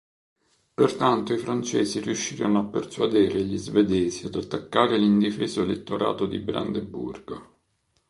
[0.73, 7.57] Pertanto i francesi riuscirono a persuadere gli svedesi ad attaccare l'indifeso elettorato di Brandeburgo.